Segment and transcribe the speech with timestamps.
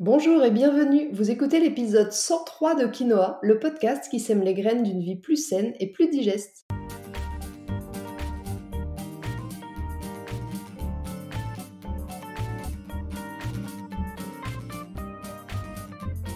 [0.00, 4.82] Bonjour et bienvenue, vous écoutez l'épisode 103 de Quinoa, le podcast qui sème les graines
[4.82, 6.66] d'une vie plus saine et plus digeste.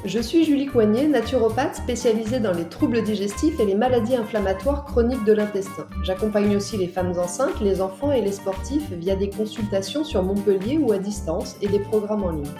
[0.04, 5.25] Je suis Julie Coignet, naturopathe spécialisée dans les troubles digestifs et les maladies inflammatoires chroniques
[5.25, 5.88] de l'intestin.
[6.04, 10.79] J'accompagne aussi les femmes enceintes, les enfants et les sportifs via des consultations sur Montpellier
[10.79, 12.54] ou à distance et des programmes en ligne.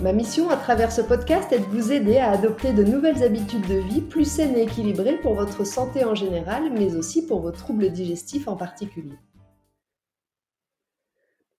[0.00, 3.66] Ma mission à travers ce podcast est de vous aider à adopter de nouvelles habitudes
[3.68, 7.52] de vie plus saines et équilibrées pour votre santé en général, mais aussi pour vos
[7.52, 9.16] troubles digestifs en particulier.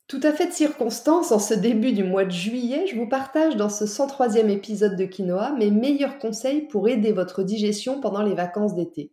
[0.07, 3.55] Tout à fait de circonstance, en ce début du mois de juillet, je vous partage
[3.55, 8.35] dans ce 103e épisode de Quinoa mes meilleurs conseils pour aider votre digestion pendant les
[8.35, 9.11] vacances d'été.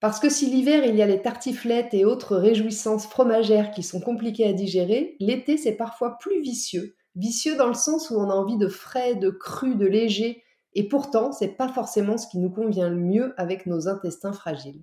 [0.00, 4.00] Parce que si l'hiver il y a les tartiflettes et autres réjouissances fromagères qui sont
[4.00, 8.34] compliquées à digérer, l'été c'est parfois plus vicieux Vicieux dans le sens où on a
[8.34, 10.42] envie de frais, de cru, de léger,
[10.74, 14.82] et pourtant, c'est pas forcément ce qui nous convient le mieux avec nos intestins fragiles.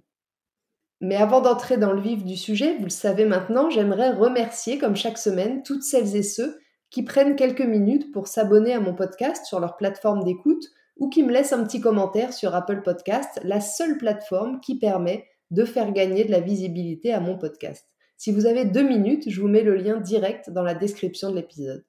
[1.01, 4.95] Mais avant d'entrer dans le vif du sujet, vous le savez maintenant, j'aimerais remercier, comme
[4.95, 9.45] chaque semaine, toutes celles et ceux qui prennent quelques minutes pour s'abonner à mon podcast
[9.45, 10.65] sur leur plateforme d'écoute
[10.97, 15.25] ou qui me laissent un petit commentaire sur Apple Podcast, la seule plateforme qui permet
[15.51, 17.87] de faire gagner de la visibilité à mon podcast.
[18.17, 21.37] Si vous avez deux minutes, je vous mets le lien direct dans la description de
[21.37, 21.85] l'épisode.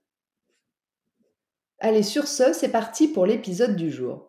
[1.82, 4.26] Allez, sur ce, c'est parti pour l'épisode du jour.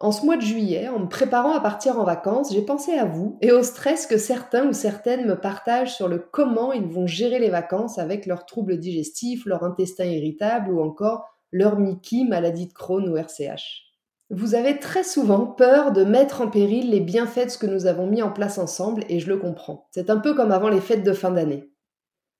[0.00, 3.06] En ce mois de juillet, en me préparant à partir en vacances, j'ai pensé à
[3.06, 7.06] vous et au stress que certains ou certaines me partagent sur le comment ils vont
[7.06, 12.66] gérer les vacances avec leurs troubles digestifs, leur intestin irritable ou encore leur Mickey, maladie
[12.66, 13.86] de Crohn ou RCH.
[14.28, 17.86] Vous avez très souvent peur de mettre en péril les bienfaits de ce que nous
[17.86, 19.88] avons mis en place ensemble et je le comprends.
[19.90, 21.69] C'est un peu comme avant les fêtes de fin d'année.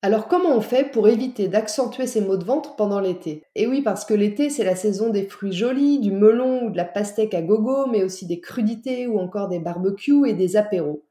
[0.03, 3.45] Alors comment on fait pour éviter d'accentuer ces maux de ventre pendant l'été?
[3.55, 6.77] Et oui, parce que l'été, c'est la saison des fruits jolis, du melon ou de
[6.79, 11.05] la pastèque à gogo, mais aussi des crudités ou encore des barbecues et des apéros.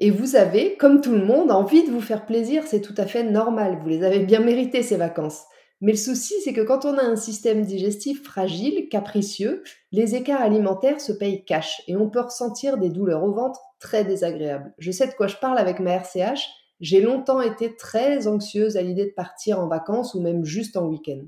[0.00, 3.06] Et vous avez, comme tout le monde, envie de vous faire plaisir, c'est tout à
[3.06, 5.44] fait normal, vous les avez bien méritées ces vacances.
[5.80, 9.62] Mais le souci, c'est que quand on a un système digestif fragile, capricieux,
[9.92, 14.04] les écarts alimentaires se payent cash et on peut ressentir des douleurs au ventre très
[14.04, 14.74] désagréables.
[14.78, 16.48] Je sais de quoi je parle avec ma RCH,
[16.80, 20.86] j'ai longtemps été très anxieuse à l'idée de partir en vacances ou même juste en
[20.86, 21.22] week-end.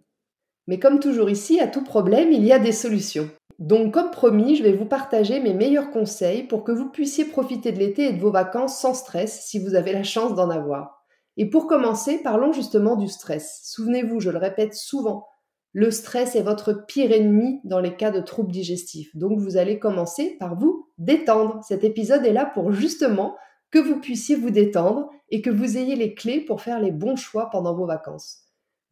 [0.66, 3.30] Mais comme toujours ici, à tout problème, il y a des solutions.
[3.58, 7.72] Donc comme promis, je vais vous partager mes meilleurs conseils pour que vous puissiez profiter
[7.72, 11.04] de l'été et de vos vacances sans stress si vous avez la chance d'en avoir.
[11.38, 13.60] Et pour commencer, parlons justement du stress.
[13.64, 15.26] Souvenez-vous, je le répète souvent,
[15.78, 19.14] le stress est votre pire ennemi dans les cas de troubles digestifs.
[19.14, 21.62] Donc vous allez commencer par vous détendre.
[21.62, 23.36] Cet épisode est là pour justement
[23.70, 27.16] que vous puissiez vous détendre et que vous ayez les clés pour faire les bons
[27.16, 28.42] choix pendant vos vacances.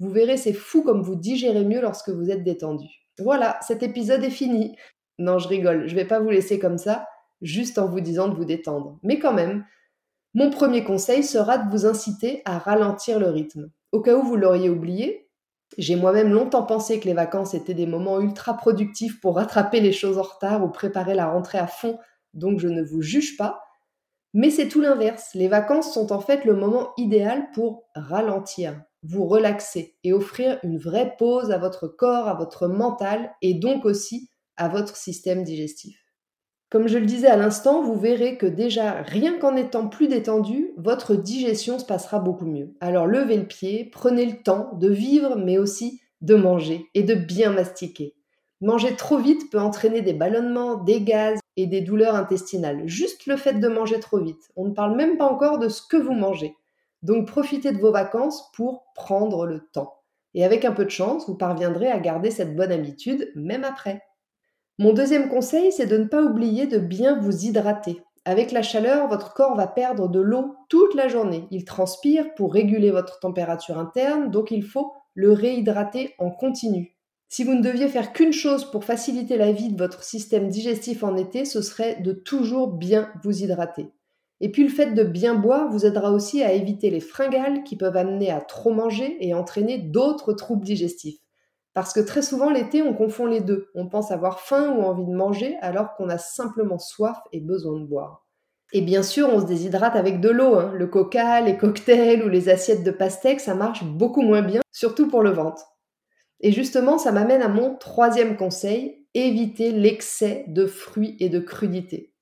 [0.00, 2.88] Vous verrez, c'est fou comme vous digérez mieux lorsque vous êtes détendu.
[3.18, 4.76] Voilà, cet épisode est fini.
[5.18, 7.06] Non, je rigole, je vais pas vous laisser comme ça,
[7.40, 8.98] juste en vous disant de vous détendre.
[9.02, 9.64] Mais quand même,
[10.34, 13.70] mon premier conseil sera de vous inciter à ralentir le rythme.
[13.92, 15.28] Au cas où vous l'auriez oublié,
[15.78, 19.92] j'ai moi-même longtemps pensé que les vacances étaient des moments ultra productifs pour rattraper les
[19.92, 21.98] choses en retard ou préparer la rentrée à fond,
[22.32, 23.62] donc je ne vous juge pas.
[24.34, 25.30] Mais c'est tout l'inverse.
[25.34, 30.76] Les vacances sont en fait le moment idéal pour ralentir, vous relaxer et offrir une
[30.76, 36.04] vraie pause à votre corps, à votre mental et donc aussi à votre système digestif.
[36.68, 40.72] Comme je le disais à l'instant, vous verrez que déjà, rien qu'en étant plus détendu,
[40.76, 42.74] votre digestion se passera beaucoup mieux.
[42.80, 47.14] Alors levez le pied, prenez le temps de vivre, mais aussi de manger et de
[47.14, 48.16] bien mastiquer.
[48.60, 52.86] Manger trop vite peut entraîner des ballonnements, des gaz et des douleurs intestinales.
[52.86, 54.50] Juste le fait de manger trop vite.
[54.56, 56.56] On ne parle même pas encore de ce que vous mangez.
[57.02, 59.94] Donc profitez de vos vacances pour prendre le temps.
[60.34, 64.02] Et avec un peu de chance, vous parviendrez à garder cette bonne habitude même après.
[64.78, 68.02] Mon deuxième conseil, c'est de ne pas oublier de bien vous hydrater.
[68.24, 71.46] Avec la chaleur, votre corps va perdre de l'eau toute la journée.
[71.50, 76.93] Il transpire pour réguler votre température interne, donc il faut le réhydrater en continu.
[77.34, 81.02] Si vous ne deviez faire qu'une chose pour faciliter la vie de votre système digestif
[81.02, 83.88] en été, ce serait de toujours bien vous hydrater.
[84.40, 87.74] Et puis le fait de bien boire vous aidera aussi à éviter les fringales qui
[87.74, 91.18] peuvent amener à trop manger et entraîner d'autres troubles digestifs.
[91.72, 93.66] Parce que très souvent l'été, on confond les deux.
[93.74, 97.80] On pense avoir faim ou envie de manger alors qu'on a simplement soif et besoin
[97.80, 98.24] de boire.
[98.72, 100.54] Et bien sûr, on se déshydrate avec de l'eau.
[100.54, 100.70] Hein.
[100.72, 105.08] Le coca, les cocktails ou les assiettes de pastèques, ça marche beaucoup moins bien, surtout
[105.08, 105.73] pour le ventre.
[106.40, 112.12] Et justement, ça m'amène à mon troisième conseil, éviter l'excès de fruits et de crudités.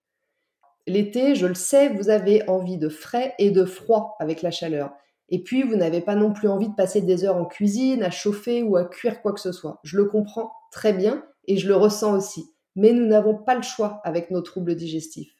[0.86, 4.92] L'été, je le sais, vous avez envie de frais et de froid avec la chaleur.
[5.28, 8.10] Et puis, vous n'avez pas non plus envie de passer des heures en cuisine, à
[8.10, 9.80] chauffer ou à cuire quoi que ce soit.
[9.84, 12.44] Je le comprends très bien et je le ressens aussi.
[12.76, 15.34] Mais nous n'avons pas le choix avec nos troubles digestifs.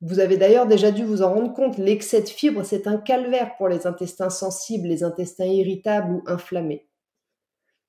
[0.00, 3.56] Vous avez d'ailleurs déjà dû vous en rendre compte, l'excès de fibres, c'est un calvaire
[3.56, 6.86] pour les intestins sensibles, les intestins irritables ou inflammés.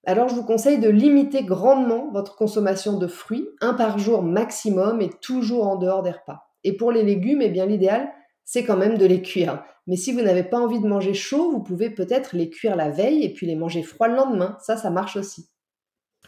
[0.06, 5.02] Alors je vous conseille de limiter grandement votre consommation de fruits, un par jour maximum
[5.02, 6.50] et toujours en dehors des repas.
[6.64, 8.10] Et pour les légumes, eh bien l'idéal,
[8.46, 9.64] c'est quand même de les cuire.
[9.88, 12.90] Mais si vous n'avez pas envie de manger chaud, vous pouvez peut-être les cuire la
[12.90, 14.58] veille et puis les manger froids le lendemain.
[14.62, 15.50] Ça, ça marche aussi.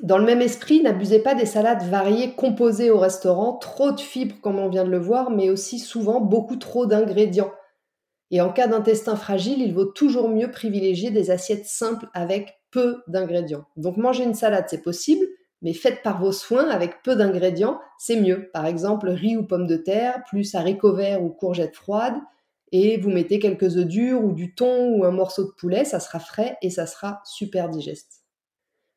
[0.01, 4.35] Dans le même esprit, n'abusez pas des salades variées composées au restaurant, trop de fibres
[4.41, 7.51] comme on vient de le voir, mais aussi souvent beaucoup trop d'ingrédients.
[8.31, 13.03] Et en cas d'intestin fragile, il vaut toujours mieux privilégier des assiettes simples avec peu
[13.07, 13.65] d'ingrédients.
[13.77, 15.25] Donc manger une salade, c'est possible,
[15.61, 18.49] mais faites par vos soins avec peu d'ingrédients, c'est mieux.
[18.51, 22.19] Par exemple, riz ou pommes de terre, plus haricots verts ou courgettes froides,
[22.71, 25.99] et vous mettez quelques œufs durs ou du thon ou un morceau de poulet, ça
[25.99, 28.23] sera frais et ça sera super digeste.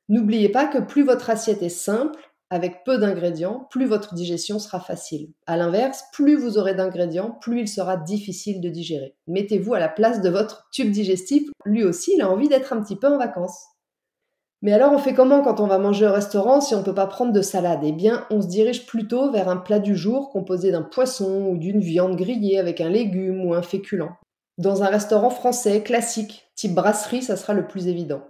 [0.08, 2.20] N'oubliez pas que plus votre assiette est simple,
[2.54, 5.32] avec peu d'ingrédients, plus votre digestion sera facile.
[5.46, 9.16] A l'inverse, plus vous aurez d'ingrédients, plus il sera difficile de digérer.
[9.26, 12.80] Mettez-vous à la place de votre tube digestif, lui aussi il a envie d'être un
[12.80, 13.58] petit peu en vacances.
[14.62, 16.94] Mais alors on fait comment quand on va manger au restaurant si on ne peut
[16.94, 17.80] pas prendre de salade?
[17.82, 21.58] Eh bien, on se dirige plutôt vers un plat du jour composé d'un poisson ou
[21.58, 24.16] d'une viande grillée avec un légume ou un féculent.
[24.58, 28.22] Dans un restaurant français classique, type brasserie, ça sera le plus évident.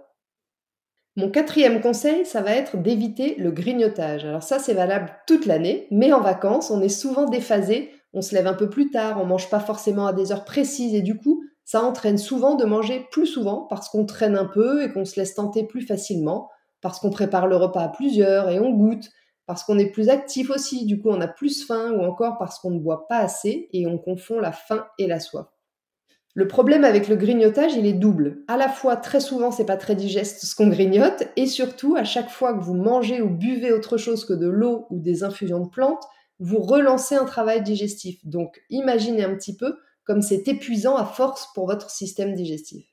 [1.17, 4.25] Mon quatrième conseil, ça va être d'éviter le grignotage.
[4.25, 8.35] Alors ça, c'est valable toute l'année, mais en vacances, on est souvent déphasé, on se
[8.35, 11.17] lève un peu plus tard, on mange pas forcément à des heures précises et du
[11.17, 15.05] coup, ça entraîne souvent de manger plus souvent parce qu'on traîne un peu et qu'on
[15.05, 16.49] se laisse tenter plus facilement,
[16.81, 19.09] parce qu'on prépare le repas à plusieurs et on goûte,
[19.45, 22.59] parce qu'on est plus actif aussi, du coup on a plus faim ou encore parce
[22.59, 25.54] qu'on ne boit pas assez et on confond la faim et la soif.
[26.35, 28.43] Le problème avec le grignotage, il est double.
[28.49, 32.03] À la fois, très souvent, c'est pas très digeste ce qu'on grignote, et surtout, à
[32.03, 35.61] chaque fois que vous mangez ou buvez autre chose que de l'eau ou des infusions
[35.61, 36.03] de plantes,
[36.39, 38.19] vous relancez un travail digestif.
[38.25, 42.85] Donc, imaginez un petit peu comme c'est épuisant à force pour votre système digestif.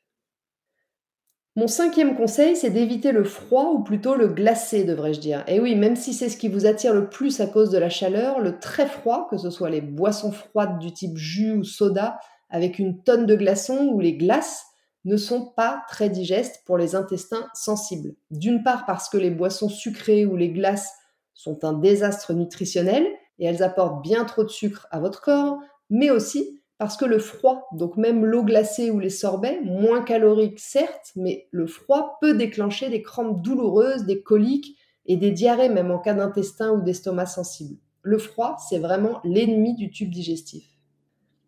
[1.56, 5.44] Mon cinquième conseil, c'est d'éviter le froid ou plutôt le glacé, devrais-je dire.
[5.48, 7.90] Et oui, même si c'est ce qui vous attire le plus à cause de la
[7.90, 12.20] chaleur, le très froid, que ce soit les boissons froides du type jus ou soda,
[12.52, 14.66] avec une tonne de glaçons ou les glaces
[15.04, 18.14] ne sont pas très digestes pour les intestins sensibles.
[18.31, 20.93] D'une part parce que les boissons sucrées ou les glaces
[21.34, 23.04] sont un désastre nutritionnel
[23.38, 25.58] et elles apportent bien trop de sucre à votre corps,
[25.90, 30.60] mais aussi parce que le froid, donc même l'eau glacée ou les sorbets, moins caloriques
[30.60, 34.76] certes, mais le froid peut déclencher des crampes douloureuses, des coliques
[35.06, 37.76] et des diarrhées même en cas d'intestin ou d'estomac sensible.
[38.02, 40.71] Le froid, c'est vraiment l'ennemi du tube digestif.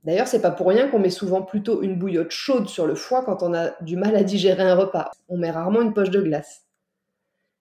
[0.04, 3.24] D'ailleurs, c'est pas pour rien qu'on met souvent plutôt une bouillotte chaude sur le foie
[3.24, 5.10] quand on a du mal à digérer un repas.
[5.28, 6.62] On met rarement une poche de glace.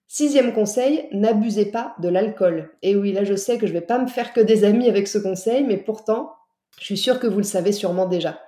[0.09, 2.71] Sixième conseil, n'abusez pas de l'alcool.
[2.81, 5.07] Et oui, là je sais que je vais pas me faire que des amis avec
[5.07, 6.33] ce conseil, mais pourtant,
[6.79, 8.39] je suis sûre que vous le savez sûrement déjà.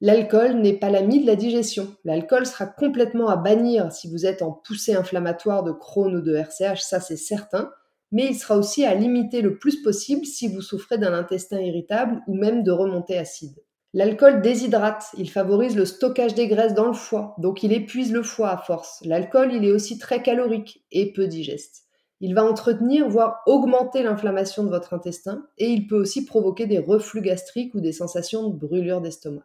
[0.00, 1.94] L'alcool n'est pas l'ami de la digestion.
[2.04, 6.34] L'alcool sera complètement à bannir si vous êtes en poussée inflammatoire de Crohn ou de
[6.34, 7.70] RCH, ça c'est certain
[8.12, 12.22] mais il sera aussi à limiter le plus possible si vous souffrez d'un intestin irritable
[12.28, 13.58] ou même de remontée acide.
[13.94, 18.22] L'alcool déshydrate, il favorise le stockage des graisses dans le foie, donc il épuise le
[18.22, 19.02] foie à force.
[19.04, 21.82] L'alcool, il est aussi très calorique et peu digeste.
[22.20, 26.78] Il va entretenir, voire augmenter l'inflammation de votre intestin, et il peut aussi provoquer des
[26.78, 29.42] reflux gastriques ou des sensations de brûlure d'estomac.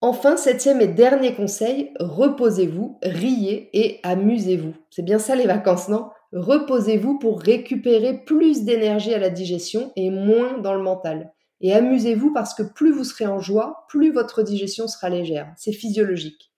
[0.00, 4.74] Enfin, septième et dernier conseil, reposez-vous, riez et amusez-vous.
[4.90, 6.08] C'est bien ça les vacances, non?
[6.32, 11.32] Reposez-vous pour récupérer plus d'énergie à la digestion et moins dans le mental.
[11.60, 15.52] Et amusez-vous parce que plus vous serez en joie, plus votre digestion sera légère.
[15.56, 16.52] C'est physiologique.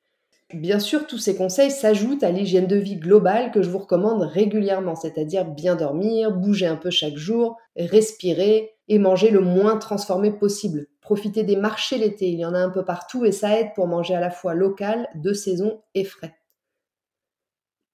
[0.55, 4.23] Bien sûr, tous ces conseils s'ajoutent à l'hygiène de vie globale que je vous recommande
[4.23, 10.31] régulièrement, c'est-à-dire bien dormir, bouger un peu chaque jour, respirer et manger le moins transformé
[10.31, 10.87] possible.
[11.03, 13.89] Profitez des marchés l'été, il y en a un peu partout et ça aide pour
[13.89, 16.35] manger à la fois local, de saison et frais.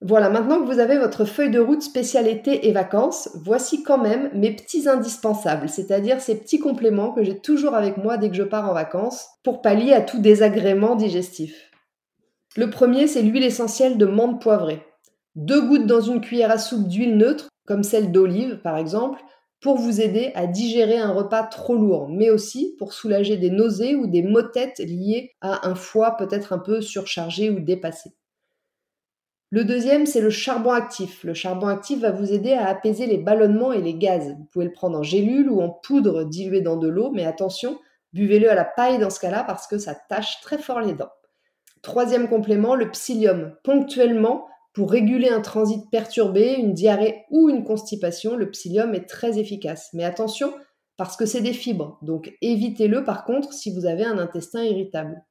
[0.07, 4.29] Voilà, maintenant que vous avez votre feuille de route spécialité et vacances, voici quand même
[4.35, 8.43] mes petits indispensables, c'est-à-dire ces petits compléments que j'ai toujours avec moi dès que je
[8.43, 11.71] pars en vacances pour pallier à tout désagrément digestif.
[12.55, 14.83] Le premier, c'est l'huile essentielle de menthe poivrée.
[15.37, 19.23] Deux gouttes dans une cuillère à soupe d'huile neutre, comme celle d'olive par exemple,
[19.63, 23.95] pour vous aider à digérer un repas trop lourd, mais aussi pour soulager des nausées
[23.95, 28.11] ou des maux têtes liées à un foie peut-être un peu surchargé ou dépassé.
[29.55, 31.23] Le deuxième, c'est le charbon actif.
[31.23, 34.35] Le charbon actif va vous aider à apaiser les ballonnements et les gaz.
[34.37, 37.79] Vous pouvez le prendre en gélule ou en poudre diluée dans de l'eau, mais attention,
[38.13, 41.13] buvez-le à la paille dans ce cas-là parce que ça tâche très fort les dents.
[41.83, 43.55] Troisième complément, le psyllium.
[43.63, 49.39] Ponctuellement, pour réguler un transit perturbé, une diarrhée ou une constipation, le psyllium est très
[49.39, 49.91] efficace.
[49.93, 50.53] Mais attention,
[50.97, 55.23] parce que c'est des fibres, donc évitez-le par contre si vous avez un intestin irritable.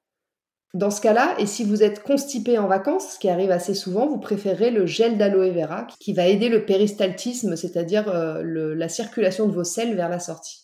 [0.73, 4.07] Dans ce cas-là, et si vous êtes constipé en vacances, ce qui arrive assez souvent,
[4.07, 9.47] vous préférez le gel d'aloe vera qui va aider le péristaltisme, c'est-à-dire euh, la circulation
[9.47, 10.63] de vos selles vers la sortie.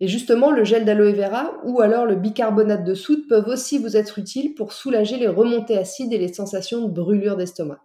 [0.00, 3.96] Et justement, le gel d'aloe vera ou alors le bicarbonate de soude peuvent aussi vous
[3.96, 7.80] être utiles pour soulager les remontées acides et les sensations de brûlure d'estomac.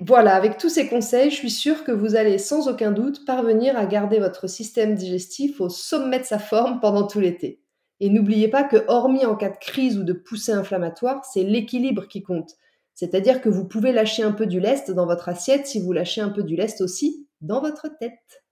[0.00, 3.76] Voilà, avec tous ces conseils, je suis sûre que vous allez sans aucun doute parvenir
[3.76, 7.60] à garder votre système digestif au sommet de sa forme pendant tout l'été.
[8.00, 12.08] Et n'oubliez pas que, hormis en cas de crise ou de poussée inflammatoire, c'est l'équilibre
[12.08, 12.56] qui compte.
[12.94, 16.20] C'est-à-dire que vous pouvez lâcher un peu du lest dans votre assiette si vous lâchez
[16.20, 18.42] un peu du lest aussi dans votre tête.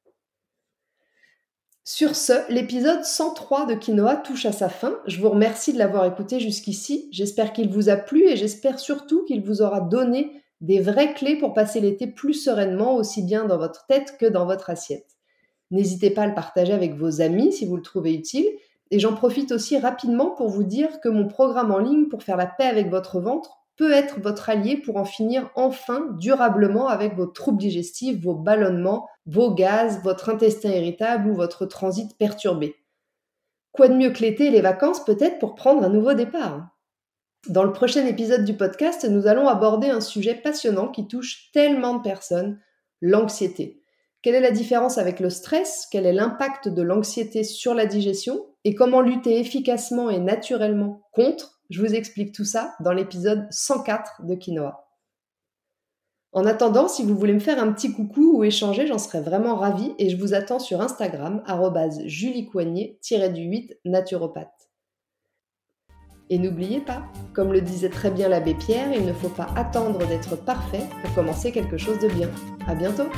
[1.84, 5.00] Sur ce, l'épisode 103 de Quinoa touche à sa fin.
[5.06, 7.08] Je vous remercie de l'avoir écouté jusqu'ici.
[7.12, 11.36] J'espère qu'il vous a plu et j'espère surtout qu'il vous aura donné des vraies clés
[11.36, 15.16] pour passer l'été plus sereinement, aussi bien dans votre tête que dans votre assiette.
[15.70, 18.46] N'hésitez pas à le partager avec vos amis si vous le trouvez utile
[18.90, 22.36] et j'en profite aussi rapidement pour vous dire que mon programme en ligne pour faire
[22.36, 27.14] la paix avec votre ventre peut être votre allié pour en finir enfin durablement avec
[27.14, 32.74] vos troubles digestifs, vos ballonnements, vos gaz, votre intestin irritable ou votre transit perturbé.
[33.72, 36.68] Quoi de mieux que l'été et les vacances peut-être pour prendre un nouveau départ?
[37.48, 41.98] Dans le prochain épisode du podcast, nous allons aborder un sujet passionnant qui touche tellement
[41.98, 42.60] de personnes,
[43.00, 43.80] l'anxiété.
[44.22, 45.86] Quelle est la différence avec le stress?
[45.92, 48.44] Quel est l'impact de l'anxiété sur la digestion?
[48.68, 54.26] Et comment lutter efficacement et naturellement contre Je vous explique tout ça dans l'épisode 104
[54.26, 54.86] de Quinoa.
[56.32, 59.56] En attendant, si vous voulez me faire un petit coucou ou échanger, j'en serais vraiment
[59.56, 61.42] ravie et je vous attends sur Instagram,
[62.04, 64.68] juliecoignet-du-8 naturopathe.
[66.28, 70.06] Et n'oubliez pas, comme le disait très bien l'abbé Pierre, il ne faut pas attendre
[70.06, 72.28] d'être parfait pour commencer quelque chose de bien.
[72.66, 73.08] À bientôt!